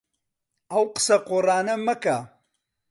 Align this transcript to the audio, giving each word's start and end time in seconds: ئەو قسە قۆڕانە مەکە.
ئەو 0.71 0.83
قسە 0.95 1.17
قۆڕانە 1.27 1.75
مەکە. 1.87 2.17